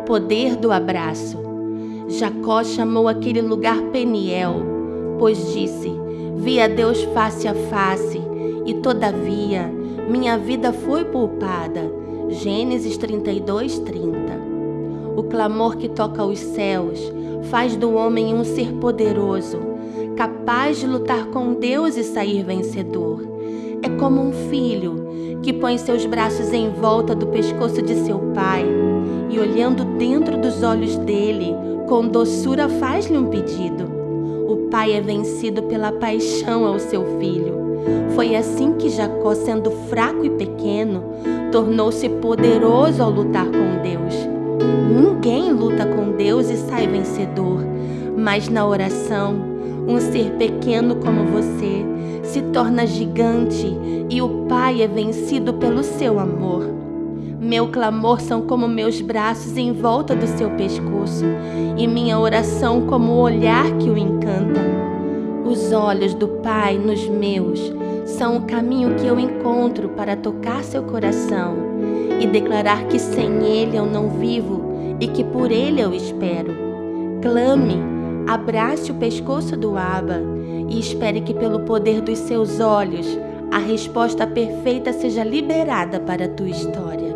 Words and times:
poder 0.00 0.56
do 0.56 0.72
abraço. 0.72 1.38
Jacó 2.08 2.62
chamou 2.62 3.08
aquele 3.08 3.40
lugar 3.40 3.80
Peniel, 3.92 4.62
pois 5.18 5.52
disse: 5.52 5.92
Vi 6.36 6.60
a 6.60 6.68
Deus 6.68 7.02
face 7.14 7.48
a 7.48 7.54
face, 7.54 8.20
e 8.66 8.74
todavia 8.74 9.70
minha 10.08 10.36
vida 10.36 10.72
foi 10.72 11.04
poupada. 11.04 11.90
Gênesis 12.28 12.96
32, 12.98 13.78
30. 13.80 14.14
O 15.16 15.22
clamor 15.24 15.76
que 15.76 15.88
toca 15.88 16.24
os 16.24 16.38
céus 16.38 17.00
faz 17.44 17.76
do 17.76 17.94
homem 17.94 18.34
um 18.34 18.44
ser 18.44 18.72
poderoso, 18.74 19.58
capaz 20.16 20.78
de 20.78 20.86
lutar 20.86 21.26
com 21.26 21.54
Deus 21.54 21.96
e 21.96 22.04
sair 22.04 22.42
vencedor. 22.44 23.33
É 23.84 23.88
como 23.98 24.18
um 24.18 24.32
filho 24.48 25.40
que 25.42 25.52
põe 25.52 25.76
seus 25.76 26.06
braços 26.06 26.54
em 26.54 26.70
volta 26.70 27.14
do 27.14 27.26
pescoço 27.26 27.82
de 27.82 27.94
seu 27.96 28.18
pai 28.34 28.64
e, 29.28 29.38
olhando 29.38 29.84
dentro 29.98 30.38
dos 30.38 30.62
olhos 30.62 30.96
dele, 30.96 31.54
com 31.86 32.08
doçura 32.08 32.66
faz-lhe 32.66 33.18
um 33.18 33.26
pedido. 33.26 33.84
O 34.48 34.70
pai 34.70 34.94
é 34.94 35.02
vencido 35.02 35.64
pela 35.64 35.92
paixão 35.92 36.64
ao 36.64 36.78
seu 36.78 37.18
filho. 37.18 37.52
Foi 38.14 38.34
assim 38.34 38.72
que 38.72 38.88
Jacó, 38.88 39.34
sendo 39.34 39.70
fraco 39.70 40.24
e 40.24 40.30
pequeno, 40.30 41.04
tornou-se 41.52 42.08
poderoso 42.08 43.02
ao 43.02 43.10
lutar 43.10 43.44
com 43.44 43.82
Deus. 43.82 44.14
Ninguém 44.96 45.52
luta 45.52 45.84
com 45.84 46.12
Deus 46.12 46.48
e 46.48 46.56
sai 46.56 46.86
vencedor, 46.86 47.60
mas 48.16 48.48
na 48.48 48.66
oração, 48.66 49.53
um 49.86 50.00
ser 50.00 50.32
pequeno 50.32 50.96
como 50.96 51.24
você 51.24 51.84
se 52.22 52.40
torna 52.42 52.86
gigante 52.86 53.76
e 54.08 54.20
o 54.20 54.46
Pai 54.48 54.82
é 54.82 54.88
vencido 54.88 55.54
pelo 55.54 55.82
seu 55.82 56.18
amor. 56.18 56.64
Meu 57.40 57.68
clamor 57.68 58.20
são 58.20 58.42
como 58.42 58.66
meus 58.66 59.00
braços 59.00 59.56
em 59.56 59.72
volta 59.72 60.16
do 60.16 60.26
seu 60.26 60.50
pescoço, 60.50 61.24
e 61.76 61.86
minha 61.86 62.18
oração 62.18 62.86
como 62.86 63.12
o 63.12 63.20
olhar 63.20 63.70
que 63.78 63.90
o 63.90 63.98
encanta. 63.98 64.60
Os 65.44 65.72
olhos 65.72 66.14
do 66.14 66.26
Pai 66.26 66.78
nos 66.78 67.06
meus 67.06 67.60
são 68.06 68.38
o 68.38 68.42
caminho 68.42 68.94
que 68.94 69.06
eu 69.06 69.18
encontro 69.18 69.90
para 69.90 70.16
tocar 70.16 70.64
seu 70.64 70.82
coração 70.84 71.56
e 72.20 72.26
declarar 72.26 72.84
que 72.86 72.98
sem 72.98 73.44
Ele 73.44 73.76
eu 73.76 73.84
não 73.84 74.08
vivo 74.08 74.62
e 74.98 75.06
que 75.06 75.22
por 75.22 75.50
Ele 75.50 75.80
eu 75.80 75.92
espero. 75.92 76.54
Clame, 77.20 77.93
abrace 78.26 78.90
o 78.90 78.94
pescoço 78.94 79.56
do 79.56 79.76
Aba 79.76 80.20
e 80.68 80.78
espere 80.78 81.20
que, 81.20 81.34
pelo 81.34 81.60
poder 81.60 82.00
dos 82.00 82.18
seus 82.18 82.60
olhos, 82.60 83.06
a 83.52 83.58
resposta 83.58 84.26
perfeita 84.26 84.92
seja 84.92 85.22
liberada 85.22 86.00
para 86.00 86.24
a 86.24 86.28
tua 86.28 86.48
história. 86.48 87.13